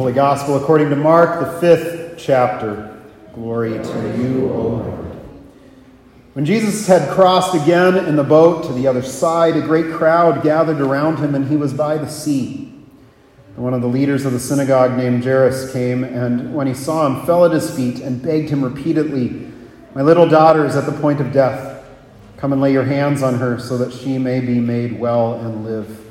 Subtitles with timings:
[0.00, 2.98] Holy Gospel according to Mark, the fifth chapter.
[3.34, 5.20] Glory to you, O Lord.
[6.32, 10.42] When Jesus had crossed again in the boat to the other side, a great crowd
[10.42, 12.72] gathered around him, and he was by the sea.
[13.54, 17.06] And one of the leaders of the synagogue named Jairus came, and when he saw
[17.06, 19.52] him, fell at his feet and begged him repeatedly,
[19.94, 21.84] My little daughter is at the point of death.
[22.38, 25.62] Come and lay your hands on her so that she may be made well and
[25.62, 26.10] live.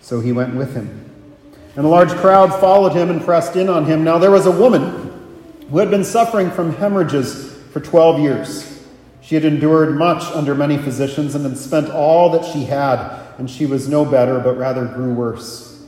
[0.00, 1.04] So he went with him.
[1.76, 4.04] And a large crowd followed him and pressed in on him.
[4.04, 5.04] Now there was a woman
[5.70, 8.84] who had been suffering from hemorrhages for 12 years.
[9.20, 12.98] She had endured much under many physicians and had spent all that she had,
[13.38, 15.82] and she was no better, but rather grew worse.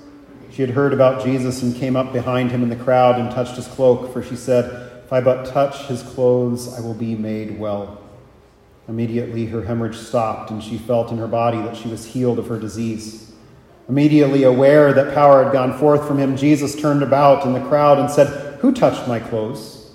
[0.50, 3.56] She had heard about Jesus and came up behind him in the crowd and touched
[3.56, 7.58] his cloak, for she said, If I but touch his clothes, I will be made
[7.58, 8.00] well.
[8.88, 12.48] Immediately her hemorrhage stopped, and she felt in her body that she was healed of
[12.48, 13.25] her disease.
[13.88, 17.98] Immediately aware that power had gone forth from him, Jesus turned about in the crowd
[17.98, 19.92] and said, Who touched my clothes?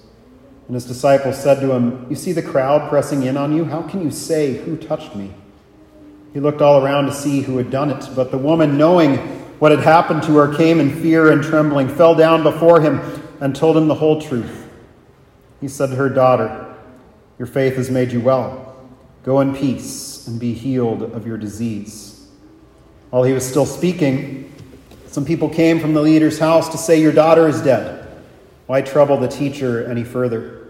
[0.68, 3.66] And his disciples said to him, You see the crowd pressing in on you?
[3.66, 5.34] How can you say, Who touched me?
[6.34, 9.18] He looked all around to see who had done it, but the woman, knowing
[9.60, 13.02] what had happened to her, came in fear and trembling, fell down before him,
[13.42, 14.70] and told him the whole truth.
[15.60, 16.74] He said to her, Daughter,
[17.38, 18.76] your faith has made you well.
[19.24, 22.11] Go in peace and be healed of your disease.
[23.12, 24.52] While he was still speaking,
[25.08, 28.08] some people came from the leader's house to say, Your daughter is dead.
[28.68, 30.66] Why trouble the teacher any further?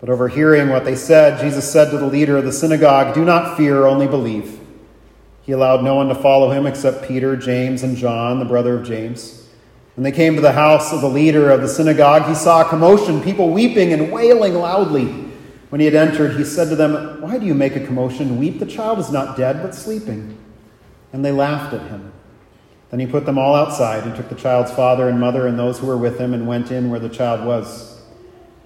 [0.00, 3.58] But overhearing what they said, Jesus said to the leader of the synagogue, Do not
[3.58, 4.58] fear, only believe.
[5.42, 8.86] He allowed no one to follow him except Peter, James, and John, the brother of
[8.86, 9.46] James.
[9.94, 12.68] When they came to the house of the leader of the synagogue, he saw a
[12.68, 15.06] commotion, people weeping and wailing loudly.
[15.68, 18.58] When he had entered, he said to them, Why do you make a commotion weep?
[18.58, 20.38] The child is not dead, but sleeping.
[21.12, 22.12] And they laughed at him.
[22.90, 25.78] Then he put them all outside and took the child's father and mother and those
[25.78, 28.00] who were with him and went in where the child was.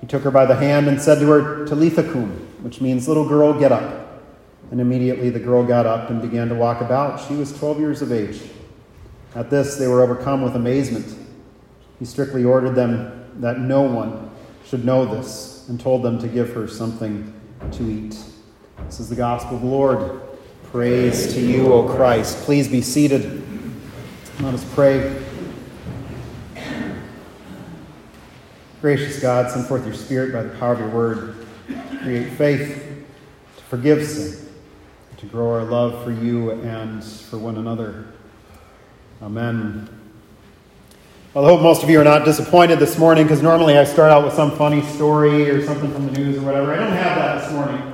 [0.01, 2.31] He took her by the hand and said to her, Talitha cum,
[2.63, 4.23] which means, Little girl, get up.
[4.71, 7.27] And immediately the girl got up and began to walk about.
[7.29, 8.41] She was 12 years of age.
[9.35, 11.07] At this, they were overcome with amazement.
[11.99, 14.31] He strictly ordered them that no one
[14.67, 17.33] should know this and told them to give her something
[17.73, 18.17] to eat.
[18.87, 20.21] This is the gospel of the Lord.
[20.73, 22.39] Praise to you, O Christ.
[22.45, 23.45] Please be seated.
[24.41, 25.23] Let us pray.
[28.81, 31.47] Gracious God, send forth your Spirit by the power of your word.
[32.01, 33.05] Create faith
[33.59, 34.49] to forgive sin,
[35.19, 38.07] to grow our love for you and for one another.
[39.21, 39.91] Amen.
[41.35, 44.11] Well, I hope most of you are not disappointed this morning because normally I start
[44.11, 46.73] out with some funny story or something from the news or whatever.
[46.73, 47.93] I don't have that this morning.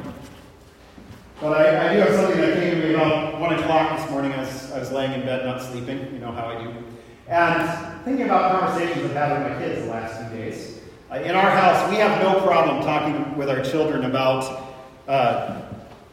[1.41, 4.33] But I, I do have something that came to me about 1 o'clock this morning.
[4.33, 6.11] I was, I was laying in bed, not sleeping.
[6.15, 6.73] You know how I do.
[7.29, 10.81] And thinking about conversations I've had with my kids the last few days.
[11.11, 14.75] Uh, in our house, we have no problem talking with our children about
[15.07, 15.61] uh,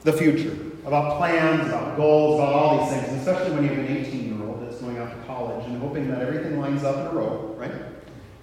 [0.01, 0.51] the future,
[0.85, 4.47] about plans, about goals, about all these things, especially when you have an 18 year
[4.47, 7.55] old that's going off to college and hoping that everything lines up in a row,
[7.57, 7.71] right?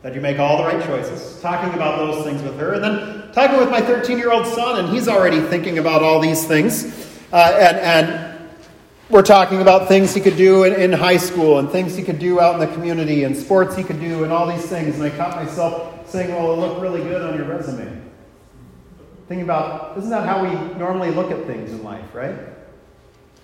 [0.00, 1.39] That you make all the right choices.
[1.43, 2.73] Talking about those things with her.
[2.73, 6.19] And then talking with my 13 year old son, and he's already thinking about all
[6.19, 7.06] these things.
[7.31, 8.31] Uh, and, and
[9.12, 12.19] we're talking about things he could do in, in high school and things he could
[12.19, 14.95] do out in the community and sports he could do and all these things.
[14.95, 18.00] And I caught myself saying, Well, it'll look really good on your resume.
[19.28, 22.35] Thinking about, isn't that how we normally look at things in life, right?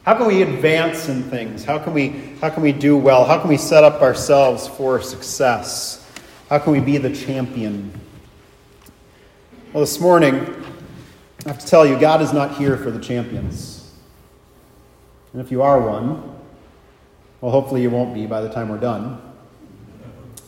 [0.05, 1.65] How can we advance in things?
[1.65, 2.09] How can we,
[2.41, 3.27] how can we do well?
[3.27, 6.03] How can we set up ourselves for success?
[6.49, 7.93] How can we be the champion?
[9.75, 10.35] Well, this morning,
[11.45, 13.78] I have to tell you, God is not here for the champions.
[15.33, 16.37] And if you are one,
[17.41, 19.21] well, hopefully you won't be by the time we're done.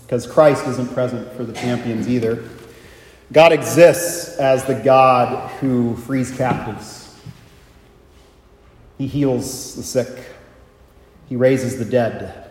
[0.03, 2.43] Because Christ isn't present for the champions either.
[3.32, 7.15] God exists as the God who frees captives,
[8.99, 10.27] He heals the sick,
[11.29, 12.50] He raises the dead.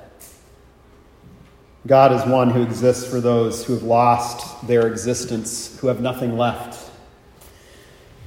[1.87, 6.37] God is one who exists for those who have lost their existence, who have nothing
[6.37, 6.89] left.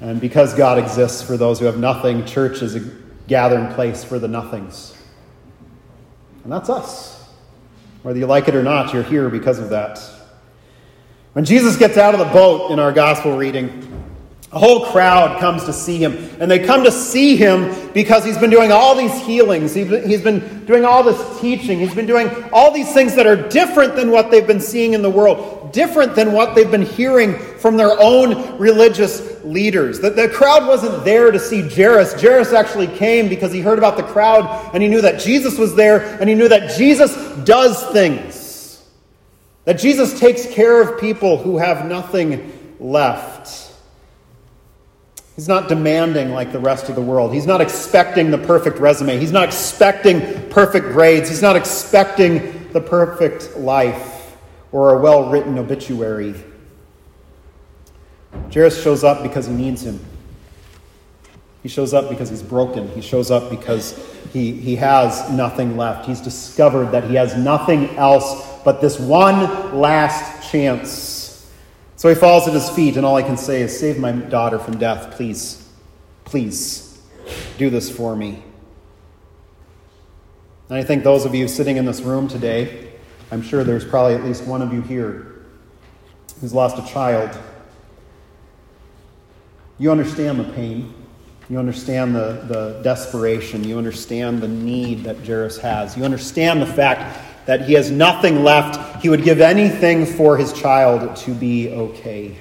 [0.00, 2.80] And because God exists for those who have nothing, church is a
[3.28, 4.96] gathering place for the nothings.
[6.44, 7.24] And that's us.
[8.02, 10.00] Whether you like it or not, you're here because of that.
[11.34, 13.88] When Jesus gets out of the boat in our gospel reading,
[14.50, 16.12] a whole crowd comes to see him.
[16.38, 19.72] And they come to see him because he's been doing all these healings.
[19.72, 21.78] He's been doing all this teaching.
[21.78, 25.00] He's been doing all these things that are different than what they've been seeing in
[25.00, 30.00] the world, different than what they've been hearing from their own religious leaders.
[30.00, 32.20] The, the crowd wasn't there to see Jairus.
[32.20, 35.76] Jairus actually came because he heard about the crowd and he knew that Jesus was
[35.76, 38.82] there and he knew that Jesus does things.
[39.64, 43.72] That Jesus takes care of people who have nothing left.
[45.36, 47.32] He's not demanding like the rest of the world.
[47.32, 49.18] He's not expecting the perfect resume.
[49.18, 51.28] He's not expecting perfect grades.
[51.28, 54.36] He's not expecting the perfect life
[54.72, 56.34] or a well written obituary.
[58.52, 60.00] Jairus shows up because he needs him.
[61.62, 62.88] He shows up because he's broken.
[62.88, 63.96] He shows up because
[64.32, 66.06] he, he has nothing left.
[66.06, 71.22] He's discovered that he has nothing else but this one last chance
[72.02, 74.58] so he falls at his feet, and all I can say is, Save my daughter
[74.58, 75.70] from death, please.
[76.24, 77.00] Please
[77.58, 78.42] do this for me.
[80.68, 82.94] And I think those of you sitting in this room today,
[83.30, 85.44] I'm sure there's probably at least one of you here
[86.40, 87.38] who's lost a child.
[89.82, 90.94] You understand the pain.
[91.50, 93.64] You understand the, the desperation.
[93.64, 95.96] You understand the need that Jairus has.
[95.96, 99.02] You understand the fact that he has nothing left.
[99.02, 102.36] He would give anything for his child to be okay.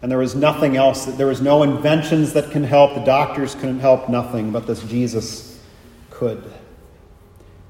[0.00, 1.04] And there was nothing else.
[1.04, 2.94] There was no inventions that can help.
[2.94, 5.62] The doctors couldn't help nothing, but this Jesus
[6.08, 6.42] could.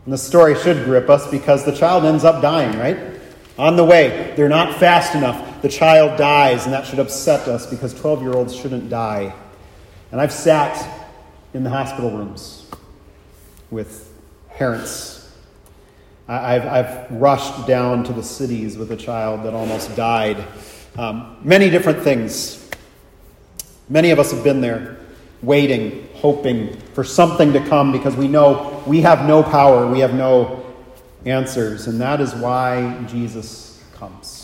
[0.05, 3.21] And the story should grip us because the child ends up dying, right?
[3.59, 5.56] On the way, they're not fast enough.
[5.67, 9.35] The child dies, and that should upset us because 12 year olds shouldn't die.
[10.13, 11.11] And I've sat
[11.55, 12.71] in the hospital rooms
[13.73, 14.13] with
[14.51, 15.17] parents
[16.29, 20.45] I've, I've rushed down to the cities with a child that almost died.
[20.97, 22.71] Um, many different things.
[23.89, 24.99] Many of us have been there,
[25.43, 30.15] waiting, hoping for something to come because we know we have no power, we have
[30.15, 30.65] no
[31.25, 34.36] answers, and that is why Jesus comes.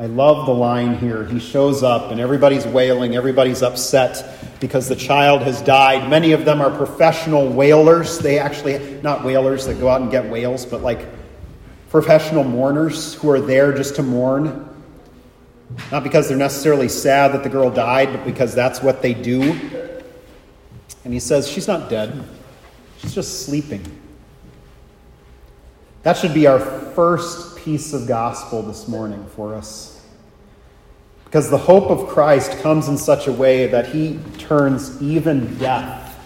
[0.00, 1.26] I love the line here.
[1.26, 6.08] He shows up and everybody's wailing, everybody's upset because the child has died.
[6.08, 8.18] Many of them are professional wailers.
[8.18, 11.06] They actually, not wailers that go out and get whales, but like
[11.90, 14.66] professional mourners who are there just to mourn.
[15.92, 19.52] Not because they're necessarily sad that the girl died, but because that's what they do.
[21.04, 22.26] And he says, She's not dead,
[23.00, 23.84] she's just sleeping.
[26.02, 30.04] That should be our first piece of gospel this morning for us.
[31.24, 36.18] Because the hope of Christ comes in such a way that he turns even death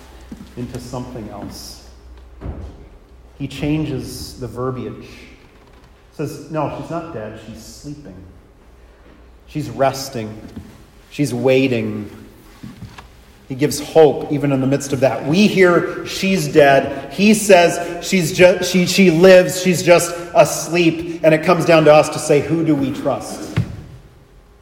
[0.56, 1.90] into something else.
[3.38, 5.08] He changes the verbiage.
[6.12, 8.16] Says, no, she's not dead, she's sleeping.
[9.46, 10.40] She's resting.
[11.10, 12.23] She's waiting.
[13.48, 15.26] He gives hope even in the midst of that.
[15.26, 17.12] We hear she's dead.
[17.12, 21.20] He says she's just, she, she lives, she's just asleep.
[21.22, 23.54] And it comes down to us to say, who do we trust?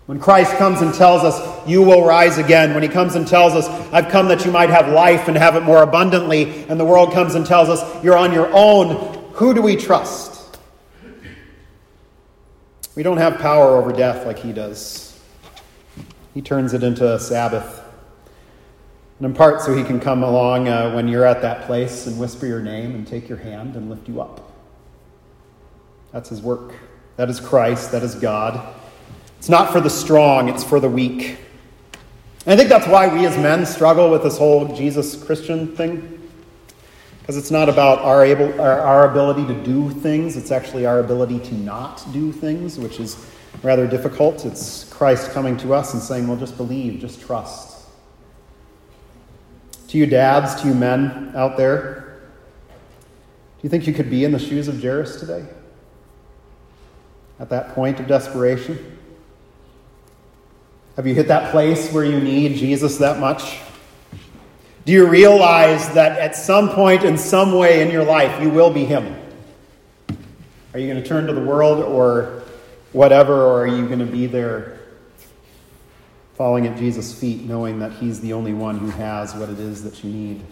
[0.07, 3.55] When Christ comes and tells us, You will rise again, when he comes and tells
[3.55, 6.85] us, I've come that you might have life and have it more abundantly, and the
[6.85, 10.59] world comes and tells us, You're on your own, who do we trust?
[12.95, 15.19] We don't have power over death like he does.
[16.35, 17.82] He turns it into a Sabbath.
[19.23, 22.19] And in part, so he can come along uh, when you're at that place and
[22.19, 24.51] whisper your name and take your hand and lift you up.
[26.11, 26.75] That's his work.
[27.15, 27.93] That is Christ.
[27.93, 28.75] That is God.
[29.39, 31.37] It's not for the strong, it's for the weak.
[32.47, 36.29] And I think that's why we as men struggle with this whole Jesus Christian thing.
[37.21, 40.99] Because it's not about our, able, our, our ability to do things, it's actually our
[40.99, 43.25] ability to not do things, which is
[43.63, 44.45] rather difficult.
[44.45, 47.72] It's Christ coming to us and saying, well, just believe, just trust.
[49.93, 52.23] To you dads, to you men out there,
[52.71, 55.45] do you think you could be in the shoes of Jairus today?
[57.39, 58.99] At that point of desperation?
[60.97, 63.59] Have you hit that place where you need Jesus that much?
[64.87, 68.73] Do you realize that at some point, in some way in your life, you will
[68.73, 69.15] be Him?
[70.73, 72.45] Are you going to turn to the world or
[72.93, 74.81] whatever, or are you going to be there
[76.35, 79.83] falling at Jesus' feet, knowing that He's the only one who has what it is
[79.85, 80.43] that you need?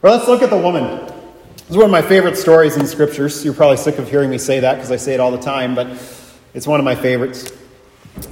[0.00, 1.06] Well, let's look at the woman.
[1.56, 3.44] This is one of my favorite stories in scriptures.
[3.44, 5.74] You're probably sick of hearing me say that because I say it all the time,
[5.74, 5.86] but
[6.54, 7.52] it's one of my favorites.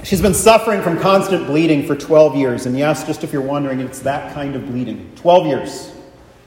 [0.03, 2.65] She's been suffering from constant bleeding for 12 years.
[2.65, 5.91] And yes, just if you're wondering, it's that kind of bleeding 12 years.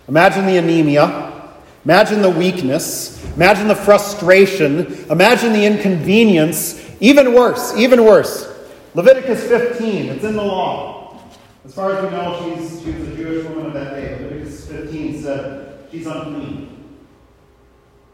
[0.08, 1.42] Imagine the anemia.
[1.84, 3.24] Imagine the weakness.
[3.34, 5.10] Imagine the frustration.
[5.10, 6.80] Imagine the inconvenience.
[7.00, 8.53] Even worse, even worse.
[8.94, 11.18] Leviticus 15, it's in the law.
[11.64, 14.22] As far as we know, she's, she was a Jewish woman of that day.
[14.22, 16.94] Leviticus 15 said she's unclean.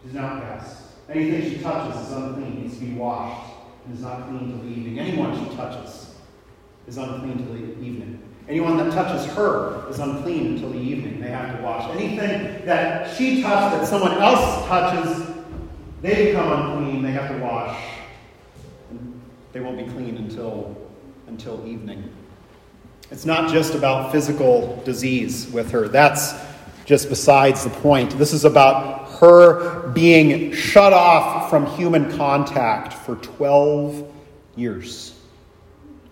[0.03, 0.85] She's not outcast.
[1.11, 3.53] Anything she touches is unclean, needs to be washed,
[3.85, 4.99] and is not clean till evening.
[4.99, 6.15] Anyone she touches
[6.87, 8.23] is unclean till the evening.
[8.49, 11.21] Anyone that touches her is unclean until the evening.
[11.21, 11.95] They have to wash.
[11.95, 15.27] Anything that she touches that someone else touches,
[16.01, 17.03] they become unclean.
[17.03, 17.79] They have to wash.
[19.53, 20.77] They won't be clean until,
[21.27, 22.09] until evening.
[23.11, 25.89] It's not just about physical disease with her.
[25.89, 26.35] That's
[26.85, 28.17] just besides the point.
[28.19, 34.13] This is about her being shut off from human contact for 12
[34.57, 35.15] years,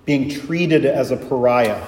[0.05, 1.83] being treated as a pariah.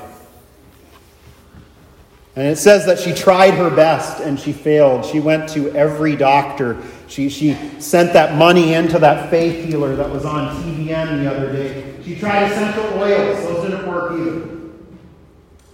[2.37, 5.05] And it says that she tried her best and she failed.
[5.05, 6.81] She went to every doctor.
[7.11, 11.53] She, she sent that money into that faith healer that was on TBN the other
[11.53, 11.97] day.
[12.05, 14.61] She tried essential oils, those didn't work either.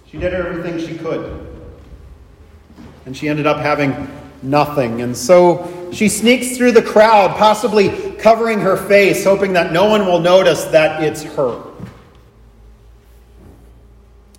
[0.07, 1.47] She did everything she could.
[3.05, 4.09] And she ended up having
[4.41, 5.01] nothing.
[5.01, 10.07] And so she sneaks through the crowd, possibly covering her face, hoping that no one
[10.07, 11.61] will notice that it's her.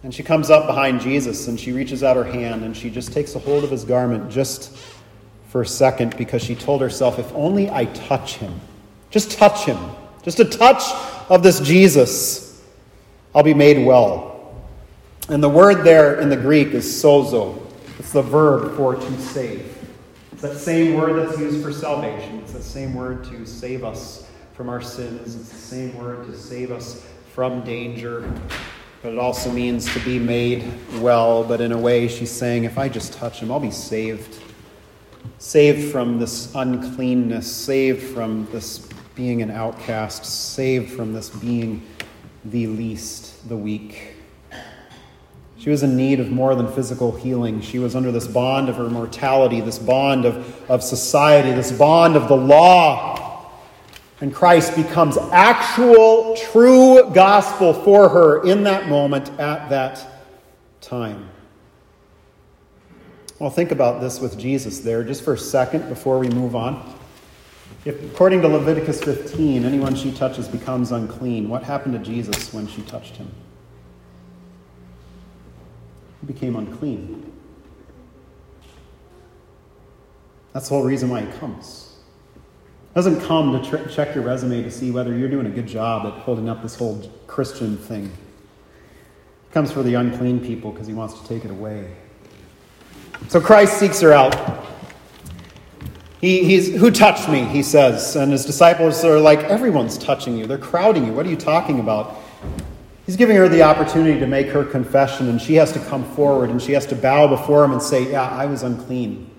[0.03, 3.13] And she comes up behind Jesus and she reaches out her hand and she just
[3.13, 4.77] takes a hold of his garment just
[5.49, 8.61] for a second because she told herself, if only I touch him,
[9.11, 9.79] just touch him,
[10.23, 10.83] just a touch
[11.31, 12.63] of this Jesus,
[13.35, 14.65] I'll be made well.
[15.29, 17.61] And the word there in the Greek is sozo,
[17.99, 19.75] it's the verb for to save.
[20.33, 22.39] It's that same word that's used for salvation.
[22.39, 25.35] It's the same word to save us from our sins.
[25.35, 28.33] It's the same word to save us from danger.
[29.03, 31.43] But it also means to be made well.
[31.43, 34.41] But in a way, she's saying, if I just touch him, I'll be saved.
[35.39, 41.87] Saved from this uncleanness, saved from this being an outcast, saved from this being
[42.45, 44.15] the least, the weak.
[45.59, 47.61] She was in need of more than physical healing.
[47.61, 52.17] She was under this bond of her mortality, this bond of, of society, this bond
[52.17, 53.19] of the law
[54.21, 60.05] and Christ becomes actual, true gospel for her in that moment, at that
[60.81, 61.29] time.
[63.39, 66.95] Well, think about this with Jesus there just for a second before we move on.
[67.85, 72.67] If, according to Leviticus 15, anyone she touches becomes unclean, what happened to Jesus when
[72.67, 73.31] she touched him?
[76.21, 77.33] He became unclean.
[80.53, 81.93] That's the whole reason why he comes
[82.35, 85.69] He doesn't come to tr- check your resume to see whether you're doing a good
[85.69, 88.07] job at holding up this whole Christian thing.
[88.07, 91.95] He comes for the unclean people because he wants to take it away.
[93.27, 94.65] So Christ seeks her out.
[96.21, 98.17] He, he's, who touched me, he says.
[98.17, 100.47] And his disciples are like, everyone's touching you.
[100.47, 101.13] They're crowding you.
[101.13, 102.17] What are you talking about?
[103.07, 106.51] He's giving her the opportunity to make her confession, and she has to come forward
[106.51, 109.31] and she has to bow before him and say, Yeah, I was unclean.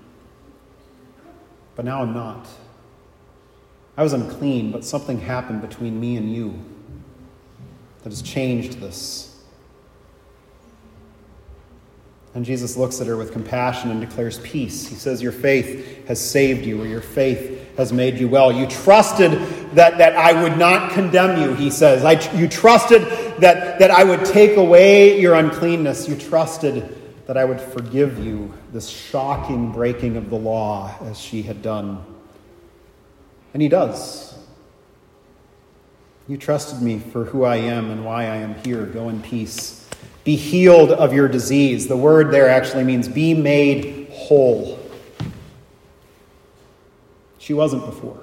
[1.76, 2.48] But now I'm not.
[3.96, 6.60] I was unclean, but something happened between me and you
[8.02, 9.29] that has changed this.
[12.36, 14.88] And Jesus looks at her with compassion and declares peace.
[14.88, 18.52] He says, Your faith has saved you, or your faith has made you well.
[18.52, 19.32] You trusted
[19.74, 22.06] that, that I would not condemn you, he says.
[22.06, 23.02] I, you trusted
[23.40, 26.08] that, that I would take away your uncleanness.
[26.08, 26.96] You trusted
[27.26, 32.04] that I would forgive you this shocking breaking of the law as she had done.
[33.54, 34.38] And he does.
[36.28, 38.86] You trusted me for who I am and why I am here.
[38.86, 39.79] Go in peace.
[40.30, 41.88] Be healed of your disease.
[41.88, 44.78] The word there actually means be made whole.
[47.40, 48.22] She wasn't before.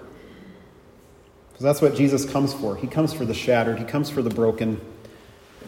[1.48, 2.76] Because that's what Jesus comes for.
[2.76, 4.80] He comes for the shattered, He comes for the broken.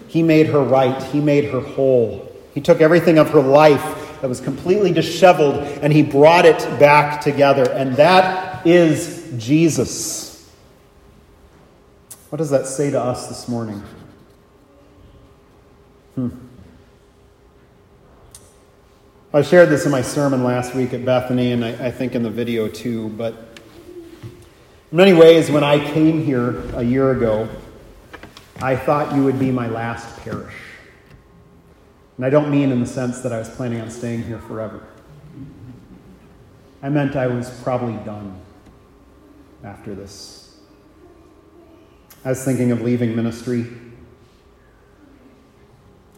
[0.06, 2.32] He made her right, He made her whole.
[2.54, 7.20] He took everything of her life that was completely disheveled and He brought it back
[7.20, 7.68] together.
[7.72, 10.48] And that is Jesus.
[12.30, 13.82] What does that say to us this morning?
[16.18, 16.30] Hmm.
[19.32, 22.24] I shared this in my sermon last week at Bethany, and I, I, think in
[22.24, 23.10] the video too.
[23.10, 23.34] But
[24.90, 27.48] in many ways, when I came here a year ago,
[28.60, 30.54] I thought you would be my last parish.
[32.16, 34.88] And I don't mean in the sense that I was planning on staying here forever.
[36.82, 38.40] I meant I was probably done
[39.62, 40.58] after this.
[42.24, 43.68] I was thinking of leaving ministry.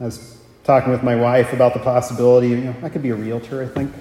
[0.01, 3.15] I was talking with my wife about the possibility, you know, I could be a
[3.15, 3.93] realtor, I think.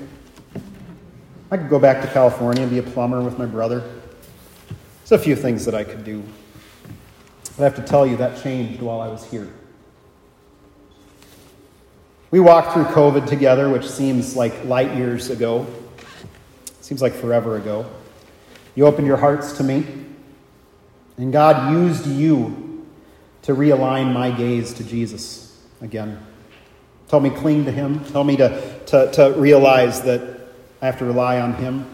[1.51, 3.84] I could go back to California and be a plumber with my brother.
[5.00, 6.24] There's a few things that I could do.
[7.58, 9.51] But I have to tell you, that changed while I was here.
[12.32, 15.68] We walked through COVID together, which seems like light years ago.
[16.79, 17.86] Seems like forever ago.
[18.74, 19.86] You opened your hearts to me,
[21.18, 22.86] and God used you
[23.41, 25.49] to realign my gaze to Jesus
[25.81, 26.19] again.
[27.07, 30.21] Told me cling to Him, told me to, to, to realize that
[30.81, 31.86] I have to rely on Him.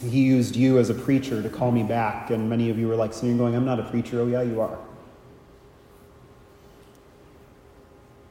[0.00, 2.96] He used you as a preacher to call me back, and many of you were
[2.96, 4.20] like So you're going, I'm not a preacher.
[4.20, 4.78] Oh, yeah, you are.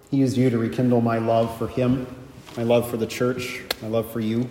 [0.09, 2.05] He used you to rekindle my love for Him,
[2.55, 4.47] my love for the church, my love for you.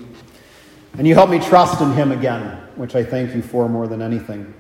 [0.99, 4.02] And you helped me trust in Him again, which I thank you for more than
[4.02, 4.52] anything.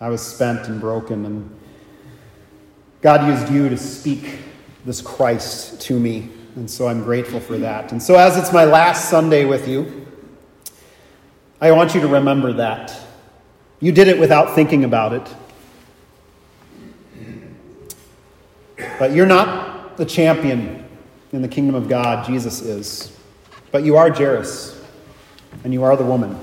[0.00, 1.60] I was spent and broken, and
[3.02, 4.38] God used you to speak
[4.84, 6.30] this Christ to me.
[6.56, 7.92] And so I'm grateful for that.
[7.92, 10.06] And so, as it's my last Sunday with you,
[11.60, 12.96] I want you to remember that.
[13.80, 15.34] You did it without thinking about it.
[18.98, 20.86] But you're not the champion
[21.32, 23.16] in the kingdom of God, Jesus is.
[23.70, 24.82] But you are Jairus,
[25.64, 26.38] and you are the woman.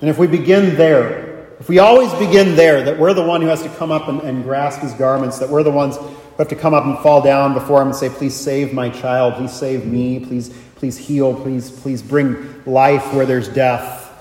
[0.00, 1.25] And if we begin there,
[1.58, 4.20] if we always begin there, that we're the one who has to come up and,
[4.22, 7.22] and grasp his garments, that we're the ones who have to come up and fall
[7.22, 11.34] down before him and say, Please save my child, please save me, please, please heal,
[11.34, 14.12] please, please bring life where there's death.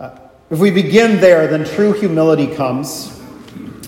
[0.00, 0.16] Uh,
[0.50, 3.20] if we begin there, then true humility comes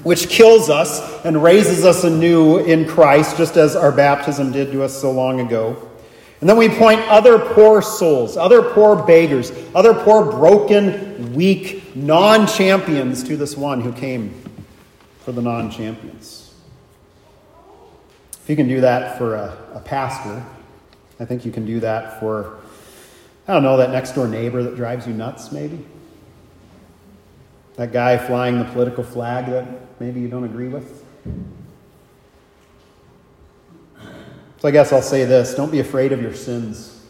[0.04, 4.82] which kills us and raises us anew in Christ, just as our baptism did to
[4.82, 5.90] us so long ago.
[6.44, 12.46] And then we point other poor souls, other poor beggars, other poor broken, weak, non
[12.46, 14.42] champions to this one who came
[15.20, 16.54] for the non champions.
[18.42, 20.44] If you can do that for a, a, pastor,
[21.18, 22.59] I think you can do that for,
[23.48, 25.83] I don't know, that next door neighbor that drives you nuts, maybe.
[27.76, 29.66] That guy flying the political flag that
[29.98, 31.07] maybe you don't agree with?
[34.64, 37.05] So I guess I'll say this don't be afraid of your sins,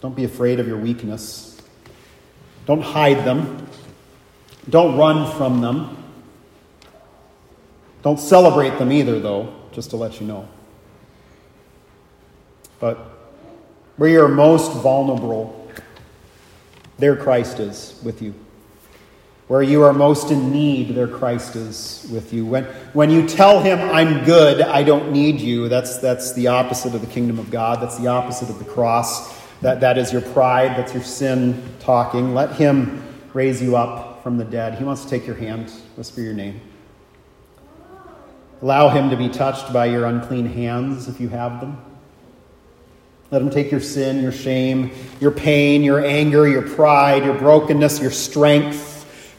[0.00, 1.60] don't be afraid of your weakness,
[2.66, 3.66] don't hide them,
[4.68, 6.04] don't run from them.
[8.04, 10.48] Don't celebrate them either, though, just to let you know.
[12.78, 12.96] But
[13.96, 15.68] where you're most vulnerable,
[16.98, 18.36] there Christ is with you.
[19.50, 22.46] Where you are most in need, there Christ is with you.
[22.46, 26.94] When, when you tell him, I'm good, I don't need you, that's, that's the opposite
[26.94, 27.82] of the kingdom of God.
[27.82, 29.36] That's the opposite of the cross.
[29.60, 32.32] That, that is your pride, that's your sin talking.
[32.32, 33.02] Let him
[33.34, 34.78] raise you up from the dead.
[34.78, 36.60] He wants to take your hand, whisper your name.
[38.62, 41.76] Allow him to be touched by your unclean hands if you have them.
[43.32, 48.00] Let him take your sin, your shame, your pain, your anger, your pride, your brokenness,
[48.00, 48.89] your strength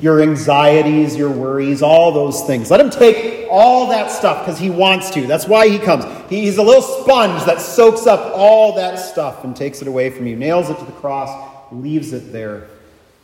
[0.01, 2.71] your anxieties, your worries, all those things.
[2.71, 5.27] Let him take all that stuff because he wants to.
[5.27, 6.03] That's why he comes.
[6.27, 10.25] He's a little sponge that soaks up all that stuff and takes it away from
[10.25, 11.29] you, nails it to the cross,
[11.71, 12.67] leaves it there,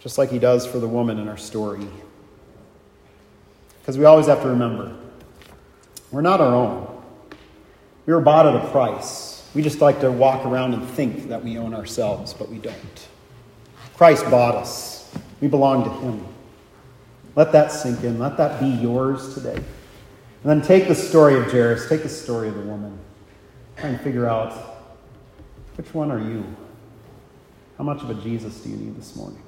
[0.02, 1.86] just like he does for the woman in our story.
[3.80, 4.96] Because we always have to remember
[6.12, 7.04] we're not our own.
[8.06, 9.50] We were bought at a price.
[9.54, 13.08] We just like to walk around and think that we own ourselves, but we don't.
[13.96, 15.12] Christ bought us,
[15.42, 16.24] we belong to him.
[17.38, 18.18] Let that sink in.
[18.18, 19.54] Let that be yours today.
[19.54, 19.64] And
[20.44, 22.98] then take the story of Jairus, take the story of the woman.
[23.78, 24.54] Try and figure out
[25.76, 26.44] which one are you?
[27.78, 29.42] How much of a Jesus do you need this morning?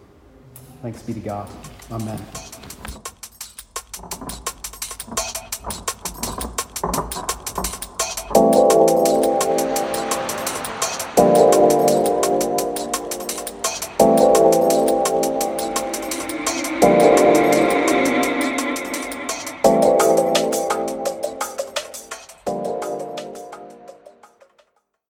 [0.83, 1.49] Thanks be to God.
[1.91, 2.19] Amen.